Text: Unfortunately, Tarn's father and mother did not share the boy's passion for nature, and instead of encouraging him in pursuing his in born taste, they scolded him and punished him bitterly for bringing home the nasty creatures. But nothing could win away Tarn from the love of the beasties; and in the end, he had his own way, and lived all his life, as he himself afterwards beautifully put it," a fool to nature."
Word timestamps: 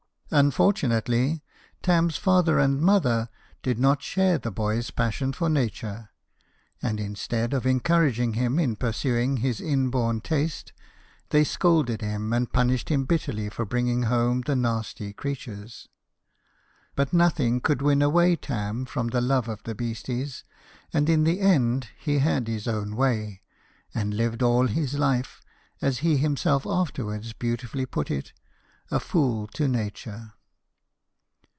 Unfortunately, 0.33 1.43
Tarn's 1.83 2.15
father 2.15 2.57
and 2.57 2.79
mother 2.79 3.27
did 3.63 3.77
not 3.77 4.01
share 4.01 4.37
the 4.37 4.49
boy's 4.49 4.89
passion 4.89 5.33
for 5.33 5.49
nature, 5.49 6.07
and 6.81 7.01
instead 7.01 7.53
of 7.53 7.65
encouraging 7.65 8.35
him 8.35 8.57
in 8.57 8.77
pursuing 8.77 9.37
his 9.43 9.59
in 9.59 9.89
born 9.89 10.21
taste, 10.21 10.71
they 11.31 11.43
scolded 11.43 11.99
him 11.99 12.31
and 12.31 12.53
punished 12.53 12.87
him 12.87 13.03
bitterly 13.03 13.49
for 13.49 13.65
bringing 13.65 14.03
home 14.03 14.39
the 14.45 14.55
nasty 14.55 15.11
creatures. 15.11 15.89
But 16.95 17.11
nothing 17.11 17.59
could 17.59 17.81
win 17.81 18.01
away 18.01 18.37
Tarn 18.37 18.85
from 18.85 19.09
the 19.09 19.19
love 19.19 19.49
of 19.49 19.61
the 19.63 19.75
beasties; 19.75 20.45
and 20.93 21.09
in 21.09 21.25
the 21.25 21.41
end, 21.41 21.89
he 21.99 22.19
had 22.19 22.47
his 22.47 22.69
own 22.69 22.95
way, 22.95 23.41
and 23.93 24.13
lived 24.13 24.41
all 24.41 24.67
his 24.67 24.93
life, 24.97 25.41
as 25.81 25.97
he 25.97 26.15
himself 26.15 26.65
afterwards 26.65 27.33
beautifully 27.33 27.85
put 27.85 28.09
it," 28.09 28.31
a 28.93 28.99
fool 28.99 29.47
to 29.47 29.69
nature." 29.69 30.33